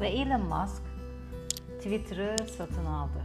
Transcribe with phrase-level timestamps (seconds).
[0.00, 0.82] Ve Elon Musk
[1.78, 3.22] Twitter'ı satın aldı.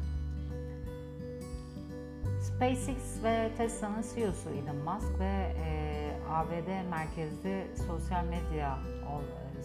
[2.41, 5.94] SpaceX ve Tesla'nın CEO'su Elon Musk ve e,
[6.29, 8.80] ABD merkezli sosyal medya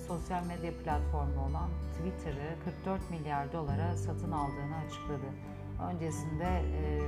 [0.09, 5.27] sosyal medya platformu olan Twitter'ı 44 milyar dolara satın aldığını açıkladı.
[5.91, 7.01] Öncesinde e,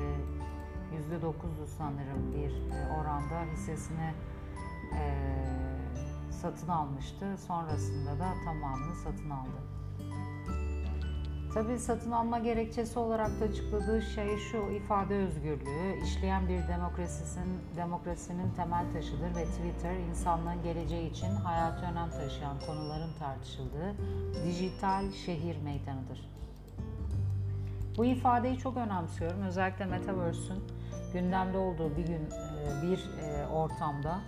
[1.12, 4.14] %9'du sanırım bir e, oranda hissesini
[4.94, 5.02] e,
[6.30, 7.36] satın almıştı.
[7.46, 9.79] Sonrasında da tamamını satın aldı.
[11.54, 18.50] Tabi satın alma gerekçesi olarak da açıkladığı şey şu ifade özgürlüğü, işleyen bir demokrasinin, demokrasinin
[18.50, 23.94] temel taşıdır ve Twitter insanlığın geleceği için hayatı önem taşıyan konuların tartışıldığı
[24.44, 26.30] dijital şehir meydanıdır.
[27.96, 29.42] Bu ifadeyi çok önemsiyorum.
[29.42, 30.62] Özellikle Metaverse'ün
[31.12, 34.20] gündemde olduğu bir gün e, bir e, ortamda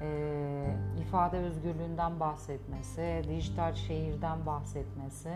[0.00, 5.30] e, ifade özgürlüğünden bahsetmesi, dijital şehirden bahsetmesi,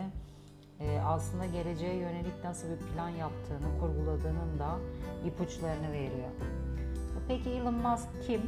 [1.05, 4.77] aslında geleceğe yönelik nasıl bir plan yaptığını, kurguladığının da
[5.25, 6.29] ipuçlarını veriyor.
[7.27, 8.41] Peki Elon Musk kim?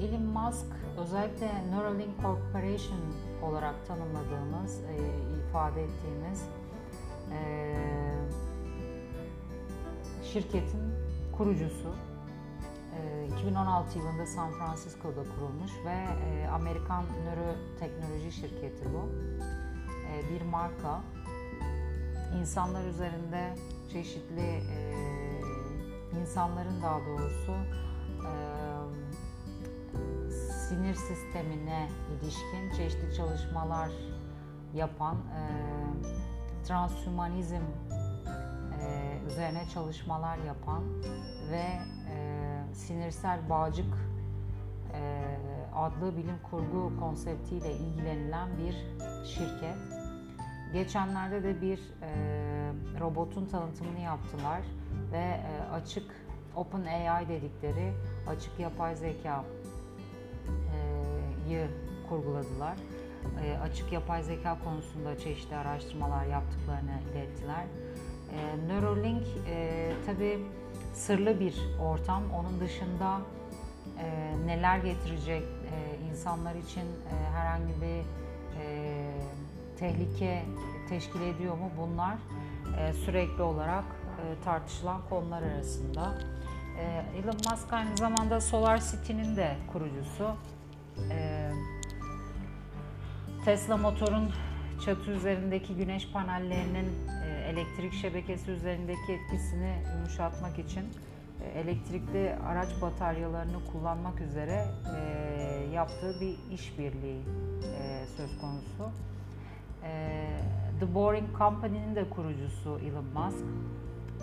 [0.00, 0.66] Elon Musk
[0.98, 3.00] özellikle Neuralink Corporation
[3.42, 4.80] olarak tanımladığımız,
[5.48, 6.44] ifade ettiğimiz
[10.24, 10.80] şirketin
[11.32, 11.94] kurucusu.
[13.38, 16.06] 2016 yılında San Francisco'da kurulmuş ve
[16.48, 19.08] Amerikan nöroteknoloji şirketi bu.
[20.30, 21.00] Bir marka.
[22.40, 23.54] İnsanlar üzerinde
[23.92, 24.62] çeşitli
[26.20, 27.52] insanların daha doğrusu
[30.68, 31.88] sinir sistemine
[32.22, 33.90] ilişkin çeşitli çalışmalar
[34.74, 35.16] yapan
[36.64, 37.62] transhumanizm
[39.30, 40.82] üzerine çalışmalar yapan
[41.50, 41.66] ve
[42.10, 43.94] e, sinirsel bağcık
[44.94, 45.24] e,
[45.76, 48.72] adlı bilim kurgu konseptiyle ilgilenilen bir
[49.26, 49.99] şirket.
[50.72, 52.10] Geçenlerde de bir e,
[53.00, 54.60] robotun tanıtımını yaptılar
[55.12, 56.04] ve e, açık
[56.56, 57.92] Open AI dedikleri
[58.28, 59.44] açık yapay zeka
[61.50, 61.68] e,
[62.08, 62.76] kurguladılar.
[63.44, 67.64] E, açık yapay zeka konusunda çeşitli araştırmalar yaptıklarını ilettiler.
[68.32, 70.38] E, Neuralink e, tabii
[70.94, 72.22] sırlı bir ortam.
[72.32, 73.20] Onun dışında
[73.98, 77.99] e, neler getirecek e, insanlar için e, herhangi bir
[79.80, 80.42] tehlike
[80.88, 81.70] teşkil ediyor mu?
[81.78, 82.16] Bunlar
[82.78, 86.18] e, sürekli olarak e, tartışılan konular arasında.
[86.78, 90.36] E, Elon Musk aynı zamanda Solar City'nin de kurucusu.
[91.10, 91.50] E,
[93.44, 94.30] Tesla motorun
[94.84, 97.10] çatı üzerindeki güneş panellerinin
[97.50, 100.84] elektrik şebekesi üzerindeki etkisini yumuşatmak için
[101.44, 104.66] e, elektrikli araç bataryalarını kullanmak üzere
[104.96, 105.00] e,
[105.74, 107.20] yaptığı bir işbirliği
[107.80, 108.92] e, söz konusu.
[109.84, 110.26] E,
[110.80, 113.44] The Boring Company'nin de kurucusu Elon Musk.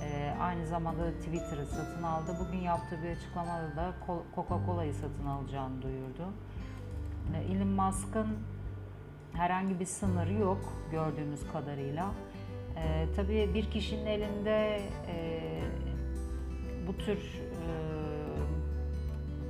[0.01, 2.38] E, aynı zamanda Twitter'ı satın aldı.
[2.40, 3.94] Bugün yaptığı bir açıklamada da
[4.35, 6.34] Coca-Cola'yı satın alacağını duyurdu.
[7.35, 8.28] E, Elon Musk'ın
[9.34, 10.59] herhangi bir sınırı yok
[10.91, 12.12] gördüğümüz kadarıyla.
[12.75, 15.39] E, tabii bir kişinin elinde e,
[16.88, 17.69] bu tür e,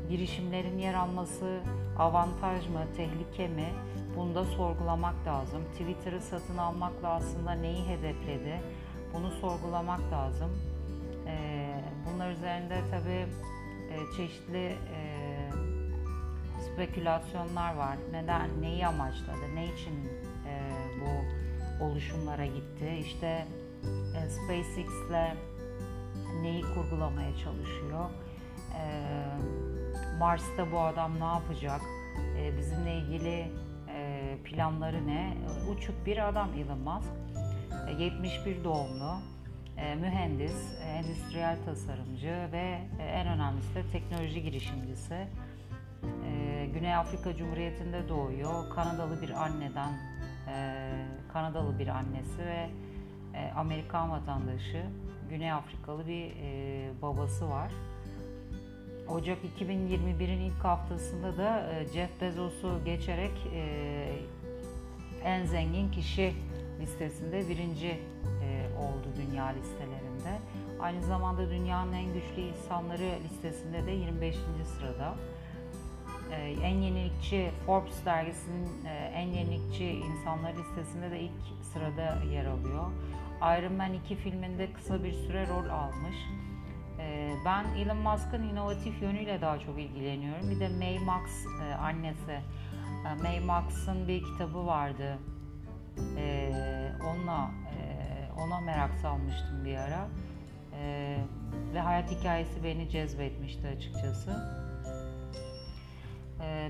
[0.09, 1.59] girişimlerin yer alması
[1.99, 3.67] avantaj mı, tehlike mi?
[4.17, 5.63] Bunu da sorgulamak lazım.
[5.71, 8.61] Twitter'ı satın almakla aslında neyi hedefledi?
[9.13, 10.51] Bunu sorgulamak lazım.
[11.27, 11.65] E,
[12.05, 13.27] bunlar üzerinde tabii
[13.91, 14.99] e, çeşitli e,
[16.61, 17.97] spekülasyonlar var.
[18.11, 19.93] Neden, neyi amaçladı, ne için
[20.47, 21.37] e, bu
[21.85, 22.97] oluşumlara gitti.
[22.99, 23.45] İşte
[24.29, 25.37] SpaceX'le
[26.41, 28.09] neyi kurgulamaya çalışıyor?
[30.19, 31.81] Mars'ta bu adam ne yapacak?
[32.57, 33.51] Bizimle ilgili
[34.43, 35.33] planları ne?
[35.71, 37.09] Uçuk bir adam Elon Musk.
[37.87, 39.13] E, 71 doğumlu,
[39.77, 45.27] e, mühendis, e, endüstriyel tasarımcı ve e, en önemlisi de teknoloji girişimcisi.
[46.03, 48.69] E, Güney Afrika Cumhuriyeti'nde doğuyor.
[48.69, 49.93] Kanadalı bir anneden
[50.47, 50.85] e,
[51.33, 52.69] Kanadalı bir annesi ve
[53.33, 54.83] e, Amerikan vatandaşı,
[55.29, 57.71] Güney Afrikalı bir e, babası var.
[59.09, 64.13] Ocak 2021'in ilk haftasında da e, Jeff Bezos'u geçerek e,
[65.23, 66.33] en zengin kişi
[66.79, 70.39] listesinde birinci e, oldu dünya listelerinde.
[70.79, 74.35] Aynı zamanda dünyanın en güçlü insanları listesinde de 25.
[74.77, 75.15] sırada.
[76.63, 81.31] En yenilikçi Forbes dergisinin en yenilikçi insanlar listesinde de ilk
[81.73, 82.85] sırada yer alıyor.
[83.59, 86.15] Iron Man 2 filminde kısa bir süre rol almış.
[86.99, 90.49] Ee, ben Elon Musk'ın inovatif yönüyle daha çok ilgileniyorum.
[90.49, 91.21] Bir de May Max
[91.61, 92.31] e, annesi.
[93.05, 95.17] E, May Max'ın bir kitabı vardı.
[96.17, 96.51] E,
[97.05, 97.51] onunla
[98.37, 100.07] ona merak salmıştım bir ara.
[101.73, 104.31] Ve hayat hikayesi beni cezbetmişti açıkçası.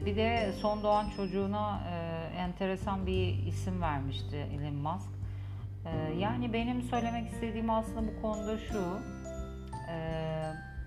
[0.05, 1.79] Bir de son doğan çocuğuna
[2.37, 5.09] enteresan bir isim vermişti Elon Musk.
[6.17, 8.99] Yani benim söylemek istediğim aslında bu konuda şu.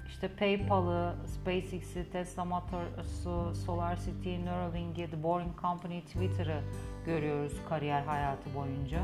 [0.08, 6.61] İşte PayPal'ı, SpaceX'i, Tesla Motors'u, SolarCity'yi, Neuralink'i, The Boring Company, Twitter'ı
[7.06, 9.00] görüyoruz kariyer hayatı boyunca.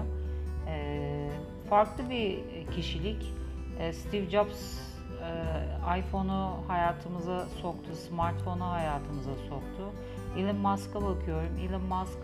[0.69, 1.29] E,
[1.69, 2.39] farklı bir
[2.77, 3.33] kişilik.
[3.79, 4.79] E, Steve Jobs
[5.23, 9.93] e, iPhone'u hayatımıza soktu, smartphone'u hayatımıza soktu.
[10.39, 11.59] Elon Musk'a bakıyorum.
[11.59, 12.19] Elon Musk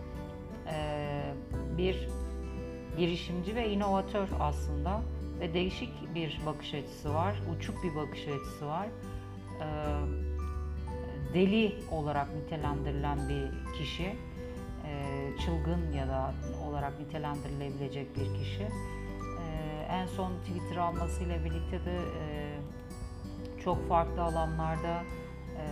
[0.73, 1.35] e,
[1.79, 2.09] bir
[2.99, 5.01] girişimci ve inovatör aslında
[5.43, 8.87] ve değişik bir bakış açısı var, uçuk bir bakış açısı var.
[9.61, 9.67] E,
[11.35, 14.17] deli olarak nitelendirilen bir kişi,
[14.87, 16.35] e, çılgın ya da
[16.69, 18.62] olarak nitelendirilebilecek bir kişi.
[18.62, 22.59] E, en son Twitter almasıyla birlikte de e,
[23.65, 25.03] çok farklı alanlarda
[25.59, 25.65] e,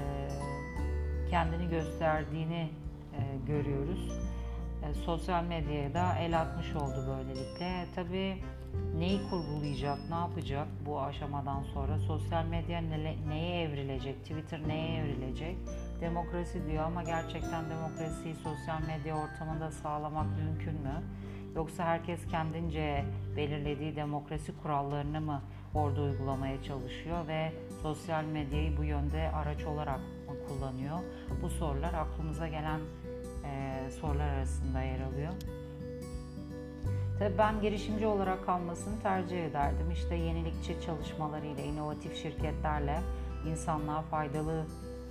[1.30, 2.70] kendini gösterdiğini
[3.46, 4.12] görüyoruz.
[4.82, 7.86] E, sosyal medyaya da el atmış oldu böylelikle.
[7.94, 8.42] Tabii
[8.98, 11.98] neyi kurgulayacak, ne yapacak bu aşamadan sonra?
[11.98, 15.56] Sosyal medya ne, neye evrilecek, Twitter neye evrilecek?
[16.00, 21.02] Demokrasi diyor ama gerçekten demokrasiyi sosyal medya ortamında sağlamak mümkün mü?
[21.56, 23.04] Yoksa herkes kendince
[23.36, 25.42] belirlediği demokrasi kurallarını mı
[25.74, 30.00] orada uygulamaya çalışıyor ve sosyal medyayı bu yönde araç olarak
[30.48, 30.98] kullanıyor?
[31.42, 32.80] Bu sorular aklımıza gelen
[33.44, 35.32] e, sorular arasında yer alıyor.
[37.18, 39.90] Tabii ben girişimci olarak kalmasını tercih ederdim.
[39.92, 43.00] İşte yenilikçi çalışmalarıyla, inovatif şirketlerle
[43.46, 44.66] insanlığa faydalı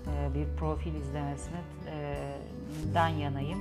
[0.07, 3.59] e, bir profil izlemesinden yanayım.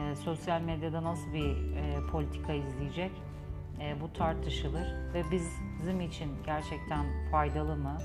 [0.00, 3.12] E, sosyal medyada nasıl bir e, politika izleyecek
[3.80, 7.98] e, bu tartışılır ve bizim için gerçekten faydalı mı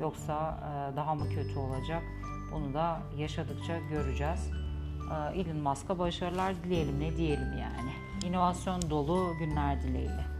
[0.00, 0.60] yoksa
[0.92, 2.02] e, daha mı kötü olacak
[2.52, 4.50] bunu da yaşadıkça göreceğiz.
[5.34, 7.90] Elon Musk'a başarılar dileyelim ne diyelim yani.
[8.26, 10.35] İnovasyon dolu günler dileğiyle.